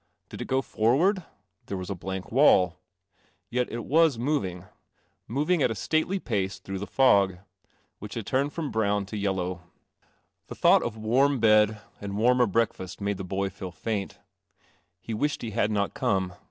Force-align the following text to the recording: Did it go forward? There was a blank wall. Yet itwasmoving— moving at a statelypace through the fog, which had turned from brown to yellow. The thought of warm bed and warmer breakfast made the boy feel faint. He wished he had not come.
Did 0.29 0.41
it 0.41 0.45
go 0.45 0.63
forward? 0.63 1.25
There 1.67 1.77
was 1.77 1.91
a 1.91 1.93
blank 1.93 2.31
wall. 2.31 2.79
Yet 3.51 3.69
itwasmoving— 3.71 4.65
moving 5.27 5.61
at 5.61 5.69
a 5.69 5.75
statelypace 5.75 6.59
through 6.59 6.79
the 6.79 6.87
fog, 6.87 7.37
which 7.99 8.15
had 8.15 8.25
turned 8.25 8.51
from 8.51 8.71
brown 8.71 9.05
to 9.05 9.15
yellow. 9.17 9.61
The 10.47 10.55
thought 10.55 10.81
of 10.81 10.97
warm 10.97 11.39
bed 11.39 11.81
and 12.01 12.17
warmer 12.17 12.47
breakfast 12.47 12.99
made 12.99 13.17
the 13.17 13.23
boy 13.23 13.51
feel 13.51 13.71
faint. 13.71 14.17
He 14.99 15.13
wished 15.13 15.43
he 15.43 15.51
had 15.51 15.69
not 15.69 15.93
come. 15.93 16.33